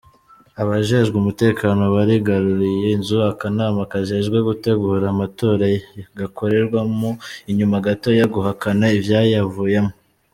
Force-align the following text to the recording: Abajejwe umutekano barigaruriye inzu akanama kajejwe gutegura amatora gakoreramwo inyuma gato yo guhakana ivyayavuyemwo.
Abajejwe 0.61 1.15
umutekano 1.21 1.81
barigaruriye 1.95 2.87
inzu 2.95 3.17
akanama 3.31 3.81
kajejwe 3.91 4.37
gutegura 4.47 5.05
amatora 5.13 5.65
gakoreramwo 6.19 7.09
inyuma 7.51 7.77
gato 7.87 8.09
yo 8.19 8.25
guhakana 8.33 8.85
ivyayavuyemwo. 8.97 9.93